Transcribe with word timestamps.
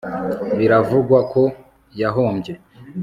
Biravugwa 0.57 1.19
ko 1.31 1.43
yahombye 2.01 2.53